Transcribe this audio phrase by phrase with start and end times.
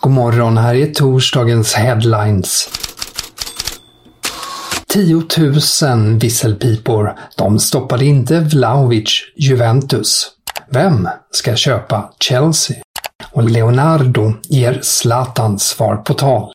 [0.00, 2.68] God morgon, här är torsdagens headlines.
[4.88, 5.22] 10
[5.82, 7.18] 000 visselpipor.
[7.36, 10.30] De stoppade inte Vlahovic Juventus.
[10.70, 12.76] Vem ska köpa Chelsea?
[13.32, 16.52] Och Leonardo ger Zlatan svar på tal.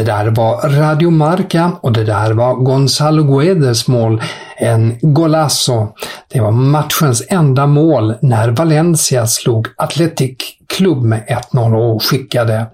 [0.00, 4.22] Det där var Radio Marca och det där var Gonzalo Guedes mål,
[4.56, 5.88] en golazo.
[6.28, 12.66] Det var matchens enda mål när Valencia slog Athletic Club med 1-0 och skickade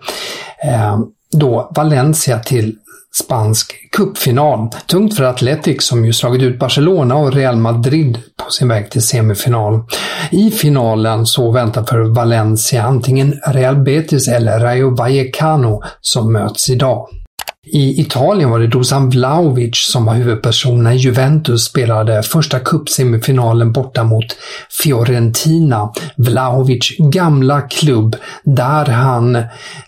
[0.65, 0.99] eh,
[1.33, 2.77] då Valencia till
[3.15, 4.71] spansk cupfinal.
[4.87, 9.03] Tungt för Athletic som ju slagit ut Barcelona och Real Madrid på sin väg till
[9.03, 9.83] semifinal.
[10.31, 17.09] I finalen så väntar för Valencia antingen Real Betis eller Rayo Vallecano som möts idag.
[17.69, 24.05] I Italien var det Dusan Vlahovic som var huvudperson när Juventus spelade första cupsemifinalen borta
[24.05, 24.25] mot
[24.83, 25.93] Fiorentina.
[26.17, 29.39] Vlahovic gamla klubb där han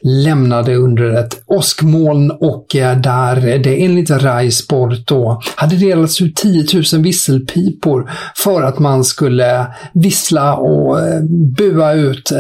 [0.03, 6.37] lämnade under ett åskmoln och eh, där det enligt Rai Sport då hade delats ut
[6.37, 11.21] 10 000 visselpipor för att man skulle vissla och eh,
[11.57, 12.39] bua ut eh,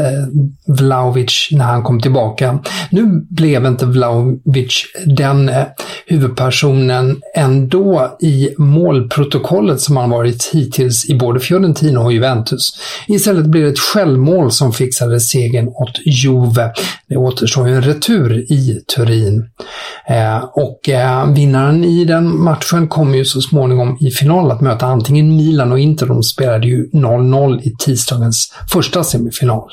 [0.66, 2.58] Vlahovic när han kom tillbaka.
[2.90, 5.66] Nu blev inte Vlahovic den men eh,
[6.06, 12.70] huvudpersonen ändå i målprotokollet som han varit hittills i både Fiorentina och Juventus.
[13.08, 16.72] Istället blev det ett självmål som fixade segern åt Juve.
[17.08, 19.50] Det återstår ju en retur i Turin.
[20.08, 24.86] Eh, och eh, vinnaren i den matchen kommer ju så småningom i final att möta
[24.86, 26.06] antingen Milan och Inter.
[26.06, 29.70] De spelade ju 0-0 i tisdagens första semifinal.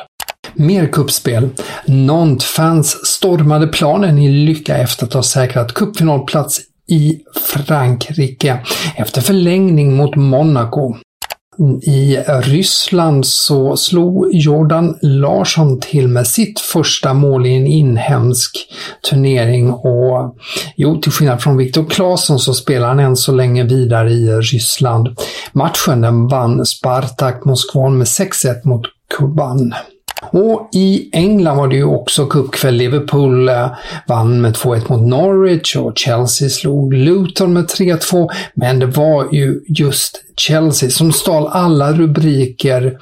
[0.55, 1.49] Mer kuppspel.
[1.85, 7.19] Nantes-fans stormade planen i lycka efter att ha säkrat cupfinalplats i
[7.53, 8.59] Frankrike
[8.95, 10.95] efter förlängning mot Monaco.
[11.81, 18.57] I Ryssland så slog Jordan Larsson till med sitt första mål i en inhemsk
[19.09, 20.35] turnering och
[20.75, 25.07] jo, till skillnad från Viktor Claesson så spelar han än så länge vidare i Ryssland.
[25.51, 28.81] Matchen den vann Spartak Moskva med 6-1 mot
[29.17, 29.73] Kuban.
[30.21, 32.75] Och i England var det ju också cupkväll.
[32.75, 33.67] Liverpool eh,
[34.07, 38.29] vann med 2-1 mot Norwich och Chelsea slog Luton med 3-2.
[38.53, 42.97] Men det var ju just Chelsea som stal alla rubriker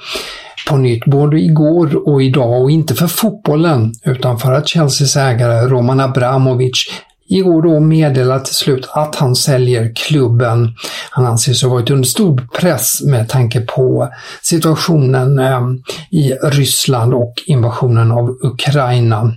[0.68, 2.62] på nytt, både igår och idag.
[2.62, 6.86] Och inte för fotbollen, utan för att Chelseas ägare Roman Abramovic
[7.28, 10.74] igår då meddelar till slut att han säljer klubben.
[11.10, 14.08] Han anses ha varit under stor press med tanke på
[14.42, 15.60] situationen eh,
[16.10, 19.32] i Ryssland och invasionen av Ukraina.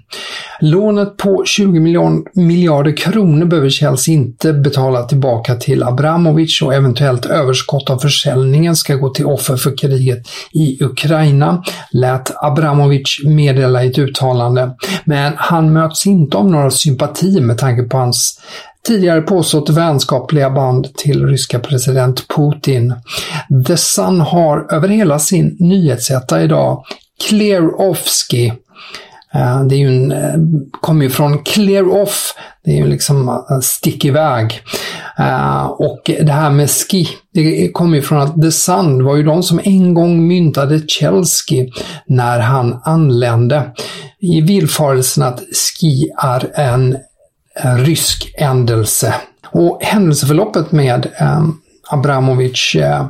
[0.60, 1.80] Lånet på 20
[2.34, 8.96] miljarder kronor behöver Chelsea inte betala tillbaka till Abramovic och eventuellt överskott av försäljningen ska
[8.96, 14.76] gå till offer för kriget i Ukraina, lät Abramovic meddela i ett uttalande.
[15.06, 18.40] Men han möts inte av några sympatier med tanke på hans
[18.88, 22.96] tidigare påstått vänskapliga band till ryska president Putin.
[23.68, 26.84] The Sun har över hela sin nyhetssätta idag
[27.28, 28.54] Klerovski.
[29.34, 30.36] Eh, det är ju en, eh,
[30.82, 32.34] kommer ju från clear off,
[32.64, 34.62] det är ju liksom eh, stick iväg.
[35.78, 39.44] Och det här med ski, det kommer ju från att The Sun var ju de
[39.44, 41.66] som en gång myntade Chelsea
[42.06, 43.72] när han anlände
[44.20, 46.98] i villfarelsen att ski är en
[47.64, 49.16] rysk ändelse.
[49.46, 51.48] Och händelseförloppet med eh,
[51.90, 53.06] Abramovic eh,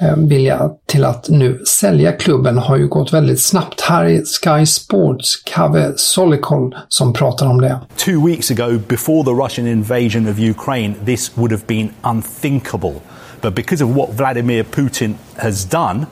[0.00, 3.80] eh, vilja till att nu sälja klubben har ju gått väldigt snabbt.
[3.80, 7.80] Här är Sky Sports Kave Solikol som pratar om det.
[7.96, 12.94] Two weeks ago, before the Russian invasion of Ukraine, this would have been unthinkable.
[13.40, 16.06] But because of what Vladimir Putin has done,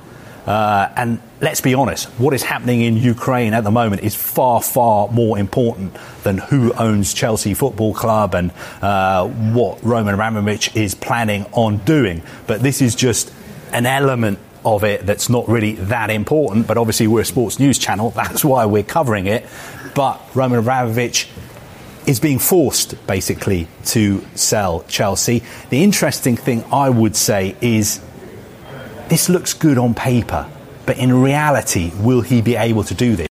[0.46, 4.62] Uh, and let's be honest, what is happening in Ukraine at the moment is far,
[4.62, 8.52] far more important than who owns Chelsea Football Club and
[8.82, 12.22] uh, what Roman Abramovich is planning on doing.
[12.46, 13.32] But this is just
[13.72, 17.78] an element of it that's not really that important, but obviously we're a sports news
[17.78, 19.46] channel, that's why we're covering it.
[19.94, 21.28] But Roman Abramovich
[22.06, 25.42] is being forced basically to sell Chelsea.
[25.70, 28.00] The interesting thing I would say is
[29.08, 30.48] this looks good on paper,
[30.86, 33.26] but in reality, will he be able to do this?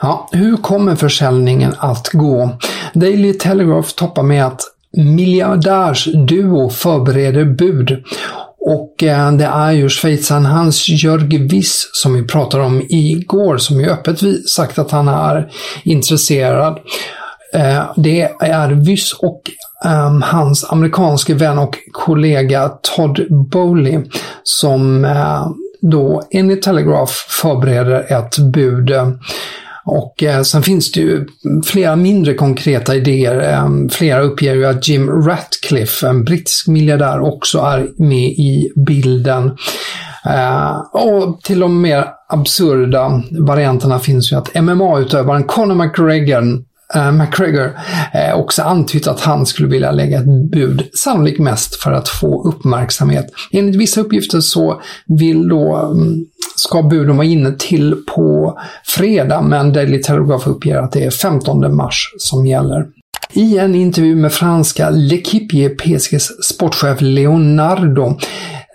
[0.00, 2.50] Ja, hur kommer försäljningen att gå?
[2.94, 4.60] Daily Telegraph toppar med att
[4.96, 8.04] miljardärsduo förbereder bud
[8.64, 13.80] och eh, det är ju schweizaren Hans Jörg Wiss som vi pratade om igår som
[13.80, 15.50] ju öppet sagt att han är
[15.84, 16.78] intresserad.
[17.54, 19.42] Eh, det är Wiss och
[19.84, 24.00] ehm, hans amerikanske vän och kollega Todd Bowley
[24.42, 25.54] som ehm,
[25.90, 29.08] då enligt Telegraph förbereder ett bud eh,
[29.84, 31.26] och eh, sen finns det ju
[31.64, 33.52] flera mindre konkreta idéer.
[33.52, 39.56] Eh, flera uppger ju att Jim Ratcliffe, en brittisk miljardär, också är med i bilden.
[40.26, 47.78] Eh, och till de mer absurda varianterna finns ju att MMA-utövaren Conor McGregor Uh, McGregor
[48.14, 52.48] eh, också antytt att han skulle vilja lägga ett bud, sannolikt mest för att få
[52.48, 53.26] uppmärksamhet.
[53.52, 59.72] Enligt vissa uppgifter så vill då, um, ska buden vara inne till på fredag, men
[59.72, 62.86] Daily Telegraph uppger att det är 15 mars som gäller.
[63.32, 68.18] I en intervju med franska L'Equipe PSGs sportchef Leonardo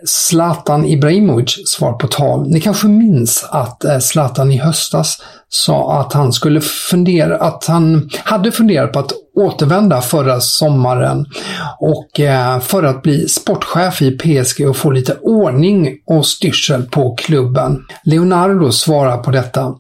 [0.07, 2.50] Zlatan Ibrahimovic svar på tal.
[2.50, 5.18] Ni kanske minns att eh, Zlatan i höstas
[5.50, 11.25] sa att han skulle fundera, att han hade funderat på att återvända förra sommaren
[11.80, 17.15] och eh, för att bli sportchef i PSG och få lite ordning och styrsel på
[17.15, 17.86] klubben.
[18.04, 19.75] Leonardo svarar på detta.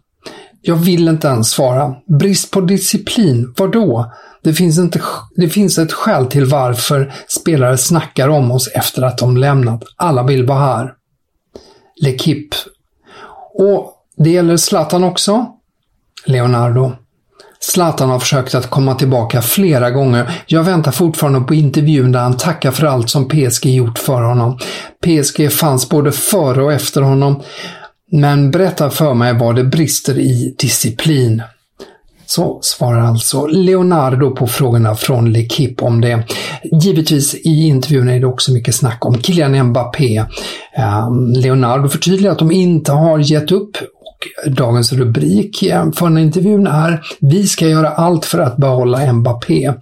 [0.67, 1.95] Jag vill inte ens svara.
[2.19, 4.11] Brist på disciplin, Vadå?
[4.43, 5.01] Det finns, inte,
[5.35, 9.83] det finns ett skäl till varför spelare snackar om oss efter att de lämnat.
[9.95, 10.93] Alla vill vara här.
[12.03, 12.55] L'Equipe.
[13.53, 15.45] Och det gäller Zlatan också.
[16.25, 16.91] Leonardo.
[17.59, 20.43] Zlatan har försökt att komma tillbaka flera gånger.
[20.47, 24.59] Jag väntar fortfarande på intervjun där han tackar för allt som PSG gjort för honom.
[25.05, 27.43] PSG fanns både före och efter honom.
[28.11, 31.41] Men berätta för mig vad det brister i disciplin.
[32.25, 36.23] Så svarar alltså Leonardo på frågorna från L'Equipe om det.
[36.83, 40.17] Givetvis i intervjun är det också mycket snack om Kylian Mbappé.
[40.75, 43.77] Ehm, Leonardo förtydligar att de inte har gett upp
[44.47, 49.73] dagens rubrik eh, för den intervjun är “Vi ska göra allt för att behålla Mbappé”.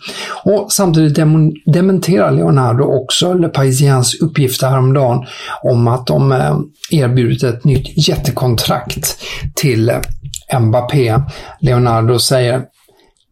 [0.43, 5.25] Och samtidigt dem dementerar Leonardo också Le Parisiens uppgifter häromdagen
[5.63, 6.57] om att de eh,
[6.91, 9.17] erbjudit ett nytt jättekontrakt
[9.55, 11.19] till eh, Mbappé.
[11.59, 12.61] Leonardo säger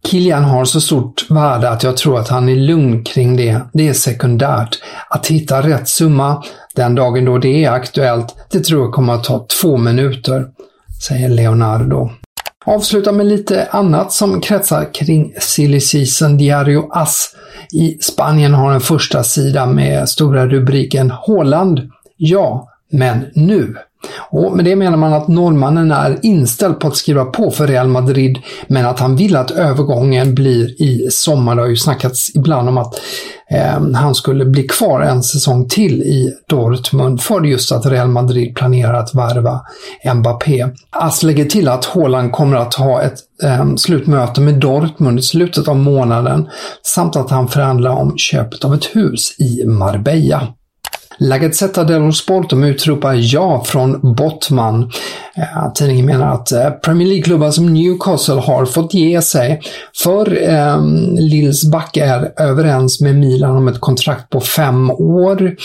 [0.08, 3.62] Kilian har så stort värde att jag tror att han är lugn kring det.
[3.74, 4.80] Det är sekundärt.
[5.10, 6.44] Att hitta rätt summa
[6.76, 10.46] den dagen då det är aktuellt, det tror jag kommer att ta två minuter,
[11.08, 12.10] säger Leonardo.
[12.66, 16.38] Avsluta med lite annat som kretsar kring Silly Season.
[16.38, 17.36] Diario As
[17.74, 21.92] i Spanien har en första sida med stora rubriken Håland.
[22.18, 23.76] Ja, men nu.
[24.18, 27.88] Och med det menar man att norrmannen är inställd på att skriva på för Real
[27.88, 31.56] Madrid men att han vill att övergången blir i sommar.
[31.56, 33.02] Det har ju snackats ibland om att
[33.50, 38.56] eh, han skulle bli kvar en säsong till i Dortmund för just att Real Madrid
[38.56, 39.62] planerar att värva
[40.16, 40.66] Mbappé.
[40.90, 45.68] Ass lägger till att Haaland kommer att ha ett eh, slutmöte med Dortmund i slutet
[45.68, 46.50] av månaden
[46.82, 50.48] samt att han förhandlar om köpet av ett hus i Marbella.
[51.26, 54.92] La Gazzetta dello Sport de utropar ja från Bottman.
[55.38, 59.62] Eh, tidningen menar att eh, Premier League-klubbar som Newcastle har fått ge sig.
[60.04, 60.82] För eh,
[61.18, 65.56] Lills back är överens med Milan om ett kontrakt på fem år.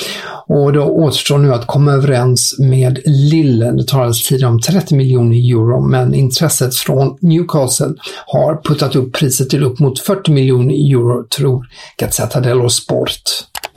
[0.46, 3.70] Och då återstår nu att komma överens med Lille.
[3.70, 7.94] Det talades tidigare om 30 miljoner euro, men intresset från Newcastle
[8.26, 13.22] har puttat upp priset till upp mot 40 miljoner euro, tror Gazzetta dello Sport.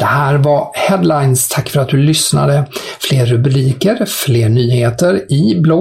[0.02, 1.48] Det här var Headlines.
[1.48, 2.66] Tack för att du lyssnade.
[3.00, 5.81] Fler rubriker, fler nyheter i bloggen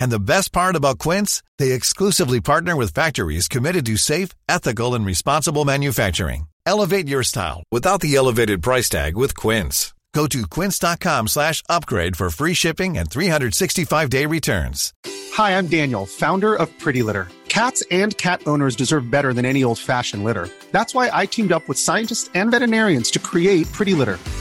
[0.00, 4.94] And the best part about Quince, they exclusively partner with factories committed to safe, ethical,
[4.94, 6.46] and responsible manufacturing.
[6.66, 9.94] Elevate your style without the elevated price tag with Quince.
[10.14, 14.94] Go to quince.com slash upgrade for free shipping and 365-day returns.
[15.32, 17.26] Hi, I'm Daniel, founder of Pretty Litter.
[17.48, 20.48] Cats and cat owners deserve better than any old-fashioned litter.
[20.70, 24.18] That's why I teamed up with scientists and veterinarians to create Pretty Litter.